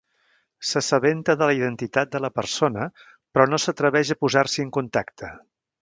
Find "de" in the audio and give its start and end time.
1.41-1.49, 2.15-2.21